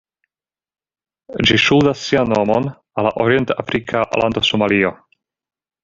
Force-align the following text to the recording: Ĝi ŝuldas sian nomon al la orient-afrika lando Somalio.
Ĝi 1.49 1.59
ŝuldas 1.65 2.01
sian 2.07 2.33
nomon 2.37 2.71
al 2.73 3.09
la 3.09 3.15
orient-afrika 3.27 4.05
lando 4.23 4.49
Somalio. 4.53 4.97